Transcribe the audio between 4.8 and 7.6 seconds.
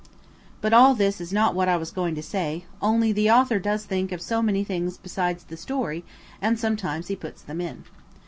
besides the story, and sometimes he puts